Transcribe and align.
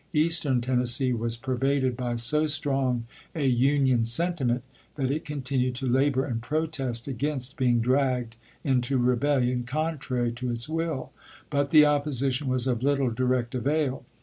Eastern 0.13 0.61
Tennessee 0.61 1.13
was 1.13 1.37
pervaded 1.37 1.95
by 1.95 2.15
so 2.15 2.47
strong 2.47 3.05
a 3.35 3.45
Union 3.45 4.03
sentiment 4.03 4.63
that 4.95 5.11
it 5.11 5.23
continued 5.23 5.75
to 5.75 5.85
labor 5.85 6.25
and 6.25 6.41
protest 6.41 7.07
against 7.07 7.55
being 7.55 7.83
di'agged 7.83 8.31
into 8.63 8.97
rebellion 8.97 9.63
con 9.63 9.99
trary 9.99 10.33
to 10.33 10.49
its 10.49 10.67
will, 10.67 11.11
but 11.51 11.69
the 11.69 11.85
opposition 11.85 12.47
was 12.47 12.65
of 12.65 12.81
little 12.81 13.11
direct 13.11 13.53
avail. 13.53 14.03